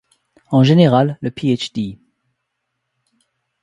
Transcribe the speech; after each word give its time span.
En 0.49 0.63
général, 0.63 1.19
le 1.21 1.29
Ph.D. 1.29 1.99